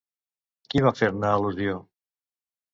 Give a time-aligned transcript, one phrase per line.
[0.71, 1.79] Qui va fer-ne al·lusió?